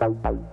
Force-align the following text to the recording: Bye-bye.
Bye-bye. 0.00 0.49